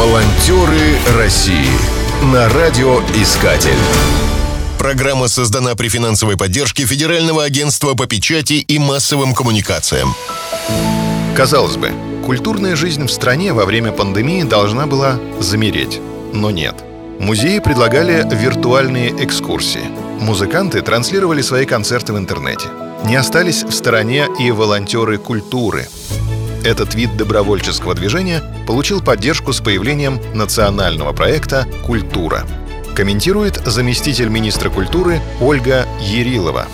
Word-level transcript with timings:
Волонтеры 0.00 0.96
России 1.18 1.68
на 2.32 2.48
радиоискатель. 2.48 3.76
Программа 4.78 5.28
создана 5.28 5.74
при 5.74 5.88
финансовой 5.90 6.38
поддержке 6.38 6.86
Федерального 6.86 7.44
агентства 7.44 7.92
по 7.92 8.06
печати 8.06 8.54
и 8.54 8.78
массовым 8.78 9.34
коммуникациям. 9.34 10.14
Казалось 11.36 11.76
бы, 11.76 11.90
культурная 12.24 12.76
жизнь 12.76 13.04
в 13.04 13.12
стране 13.12 13.52
во 13.52 13.66
время 13.66 13.92
пандемии 13.92 14.42
должна 14.42 14.86
была 14.86 15.20
замереть. 15.38 16.00
Но 16.32 16.50
нет. 16.50 16.82
Музеи 17.18 17.58
предлагали 17.58 18.26
виртуальные 18.34 19.22
экскурсии. 19.22 19.84
Музыканты 20.18 20.80
транслировали 20.80 21.42
свои 21.42 21.66
концерты 21.66 22.14
в 22.14 22.18
интернете. 22.18 22.68
Не 23.04 23.16
остались 23.16 23.64
в 23.64 23.72
стороне 23.72 24.28
и 24.38 24.50
волонтеры 24.50 25.18
культуры. 25.18 25.88
Этот 26.64 26.94
вид 26.94 27.16
добровольческого 27.16 27.94
движения 27.94 28.42
получил 28.66 29.00
поддержку 29.02 29.52
с 29.52 29.60
появлением 29.60 30.20
национального 30.34 31.12
проекта 31.12 31.66
«Культура». 31.86 32.46
Комментирует 32.94 33.56
заместитель 33.64 34.28
министра 34.28 34.68
культуры 34.68 35.20
Ольга 35.40 35.86
Ерилова. 36.00 36.66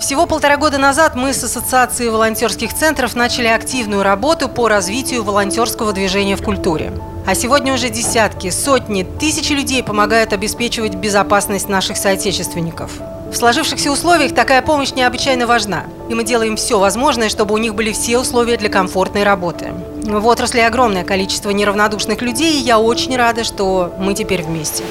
Всего 0.00 0.26
полтора 0.26 0.56
года 0.56 0.78
назад 0.78 1.14
мы 1.14 1.34
с 1.34 1.44
Ассоциацией 1.44 2.10
волонтерских 2.10 2.72
центров 2.72 3.14
начали 3.14 3.48
активную 3.48 4.02
работу 4.02 4.48
по 4.48 4.68
развитию 4.68 5.22
волонтерского 5.24 5.92
движения 5.92 6.36
в 6.36 6.42
культуре. 6.42 6.92
А 7.26 7.34
сегодня 7.34 7.74
уже 7.74 7.90
десятки, 7.90 8.50
сотни, 8.50 9.02
тысячи 9.02 9.52
людей 9.52 9.82
помогают 9.82 10.32
обеспечивать 10.32 10.94
безопасность 10.94 11.68
наших 11.68 11.96
соотечественников. 11.96 12.92
В 13.34 13.36
сложившихся 13.36 13.90
условиях 13.90 14.32
такая 14.32 14.62
помощь 14.62 14.92
необычайно 14.92 15.48
важна, 15.48 15.86
и 16.08 16.14
мы 16.14 16.22
делаем 16.22 16.54
все 16.54 16.78
возможное, 16.78 17.28
чтобы 17.28 17.52
у 17.54 17.58
них 17.58 17.74
были 17.74 17.90
все 17.90 18.16
условия 18.16 18.56
для 18.56 18.68
комфортной 18.68 19.24
работы. 19.24 19.72
В 20.04 20.24
отрасли 20.28 20.60
огромное 20.60 21.02
количество 21.02 21.50
неравнодушных 21.50 22.22
людей, 22.22 22.60
и 22.60 22.62
я 22.62 22.78
очень 22.78 23.16
рада, 23.16 23.42
что 23.42 23.92
мы 23.98 24.14
теперь 24.14 24.44
вместе. 24.44 24.84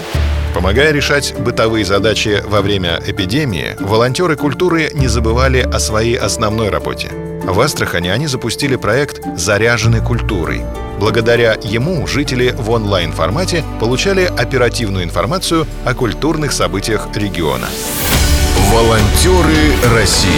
Помогая 0.53 0.91
решать 0.91 1.33
бытовые 1.39 1.85
задачи 1.85 2.44
во 2.45 2.61
время 2.61 3.02
эпидемии, 3.08 3.77
волонтеры 3.80 4.35
культуры 4.35 4.91
не 4.94 5.07
забывали 5.07 5.59
о 5.59 5.80
своей 5.80 6.17
основной 6.17 6.67
работе. 6.67 7.11
В 7.45 7.57
Астрахани 7.61 8.09
они 8.09 8.28
запустили 8.28 8.75
проект 8.75 9.22
«Заряжены 9.38 10.02
культурой». 10.02 10.63
Благодаря 11.00 11.57
ему 11.63 12.05
жители 12.07 12.53
в 12.57 12.69
онлайн-формате 12.72 13.63
получали 13.80 14.25
оперативную 14.25 15.05
информацию 15.05 15.66
о 15.85 15.94
культурных 15.94 16.52
событиях 16.52 17.07
региона. 17.16 17.67
Волонтеры 18.73 19.75
России. 19.93 20.31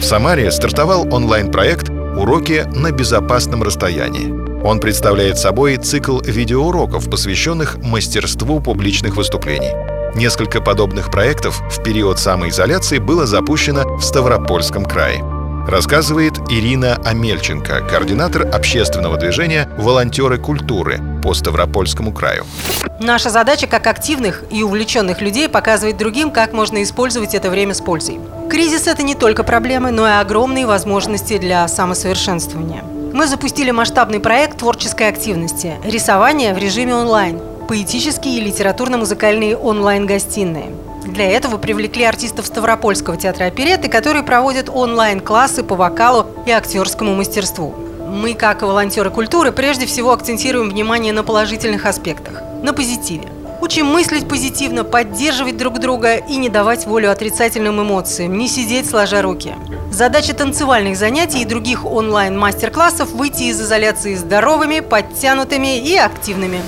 В 0.00 0.04
Самаре 0.04 0.50
стартовал 0.52 1.08
онлайн-проект 1.14 1.88
«Уроки 1.88 2.66
на 2.74 2.90
безопасном 2.90 3.62
расстоянии». 3.62 4.30
Он 4.62 4.80
представляет 4.80 5.38
собой 5.38 5.78
цикл 5.78 6.20
видеоуроков, 6.20 7.08
посвященных 7.08 7.78
мастерству 7.78 8.60
публичных 8.60 9.16
выступлений. 9.16 9.72
Несколько 10.14 10.60
подобных 10.60 11.10
проектов 11.10 11.58
в 11.74 11.82
период 11.82 12.18
самоизоляции 12.18 12.98
было 12.98 13.24
запущено 13.24 13.96
в 13.96 14.02
Ставропольском 14.02 14.84
крае. 14.84 15.24
Рассказывает 15.66 16.34
Ирина 16.50 16.96
Амельченко, 17.06 17.80
координатор 17.88 18.46
общественного 18.46 19.16
движения 19.16 19.66
«Волонтеры 19.78 20.36
культуры» 20.36 21.00
по 21.22 21.32
Ставропольскому 21.32 22.12
краю. 22.12 22.44
Наша 23.00 23.30
задача 23.30 23.66
как 23.66 23.86
активных 23.86 24.44
и 24.50 24.62
увлеченных 24.62 25.22
людей 25.22 25.48
показывать 25.48 25.96
другим, 25.96 26.30
как 26.30 26.52
можно 26.52 26.82
использовать 26.82 27.34
это 27.34 27.48
время 27.48 27.72
с 27.72 27.80
пользой. 27.80 28.20
Кризис– 28.50 28.86
это 28.88 29.02
не 29.02 29.14
только 29.14 29.42
проблемы, 29.42 29.90
но 29.90 30.06
и 30.06 30.12
огромные 30.12 30.66
возможности 30.66 31.38
для 31.38 31.66
самосовершенствования. 31.66 32.84
Мы 33.14 33.26
запустили 33.26 33.70
масштабный 33.70 34.20
проект 34.20 34.58
творческой 34.58 35.08
активности– 35.08 35.76
рисование 35.84 36.52
в 36.52 36.58
режиме 36.58 36.94
онлайн, 36.94 37.40
поэтические 37.66 38.36
и 38.36 38.40
литературно-музыкальные 38.42 39.56
онлайн-гостиные– 39.56 40.66
для 41.04 41.30
этого 41.30 41.58
привлекли 41.58 42.04
артистов 42.04 42.46
Ставропольского 42.46 43.16
театра 43.16 43.44
оперетты, 43.46 43.88
которые 43.88 44.22
проводят 44.22 44.68
онлайн-классы 44.68 45.62
по 45.62 45.76
вокалу 45.76 46.26
и 46.46 46.50
актерскому 46.50 47.14
мастерству. 47.14 47.74
Мы, 48.08 48.34
как 48.34 48.62
волонтеры 48.62 49.10
культуры, 49.10 49.52
прежде 49.52 49.86
всего 49.86 50.12
акцентируем 50.12 50.70
внимание 50.70 51.12
на 51.12 51.22
положительных 51.22 51.86
аспектах, 51.86 52.42
на 52.62 52.72
позитиве. 52.72 53.28
Учим 53.60 53.86
мыслить 53.86 54.28
позитивно, 54.28 54.84
поддерживать 54.84 55.56
друг 55.56 55.78
друга 55.78 56.16
и 56.16 56.36
не 56.36 56.48
давать 56.50 56.86
волю 56.86 57.10
отрицательным 57.10 57.80
эмоциям, 57.80 58.36
не 58.36 58.46
сидеть 58.46 58.88
сложа 58.88 59.22
руки. 59.22 59.54
Задача 59.90 60.34
танцевальных 60.34 60.96
занятий 60.96 61.40
и 61.42 61.46
других 61.46 61.86
онлайн-мастер-классов– 61.86 63.10
выйти 63.12 63.44
из 63.44 63.60
изоляции 63.60 64.16
здоровыми, 64.16 64.80
подтянутыми 64.80 65.78
и 65.78 65.96
активными. 65.96 66.60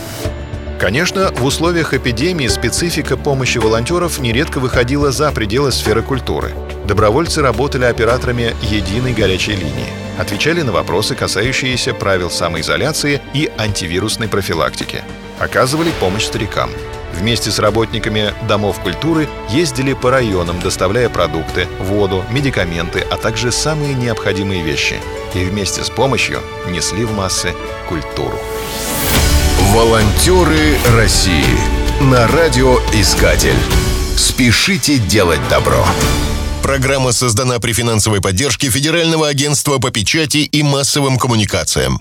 Конечно, 0.78 1.32
в 1.32 1.44
условиях 1.44 1.94
эпидемии 1.94 2.48
специфика 2.48 3.16
помощи 3.16 3.56
волонтеров 3.56 4.18
нередко 4.18 4.58
выходила 4.58 5.10
за 5.10 5.32
пределы 5.32 5.72
сферы 5.72 6.02
культуры. 6.02 6.52
Добровольцы 6.86 7.40
работали 7.40 7.84
операторами 7.84 8.54
единой 8.60 9.14
горячей 9.14 9.52
линии, 9.52 9.88
отвечали 10.18 10.60
на 10.60 10.72
вопросы, 10.72 11.14
касающиеся 11.14 11.94
правил 11.94 12.30
самоизоляции 12.30 13.22
и 13.32 13.50
антивирусной 13.56 14.28
профилактики, 14.28 15.02
оказывали 15.38 15.90
помощь 15.98 16.26
старикам. 16.26 16.68
Вместе 17.14 17.50
с 17.50 17.58
работниками 17.58 18.34
домов 18.46 18.78
культуры 18.80 19.26
ездили 19.48 19.94
по 19.94 20.10
районам, 20.10 20.60
доставляя 20.60 21.08
продукты, 21.08 21.66
воду, 21.80 22.22
медикаменты, 22.30 23.00
а 23.10 23.16
также 23.16 23.50
самые 23.50 23.94
необходимые 23.94 24.62
вещи. 24.62 24.96
И 25.34 25.42
вместе 25.44 25.82
с 25.82 25.88
помощью 25.88 26.40
несли 26.68 27.06
в 27.06 27.12
массы 27.12 27.54
культуру. 27.88 28.38
Волонтеры 29.72 30.78
России 30.94 31.58
на 32.00 32.28
радиоискатель. 32.28 33.56
Спешите 34.16 34.98
делать 34.98 35.40
добро. 35.48 35.84
Программа 36.62 37.12
создана 37.12 37.58
при 37.58 37.72
финансовой 37.72 38.20
поддержке 38.20 38.70
Федерального 38.70 39.28
агентства 39.28 39.78
по 39.78 39.90
печати 39.90 40.38
и 40.38 40.62
массовым 40.62 41.18
коммуникациям. 41.18 42.00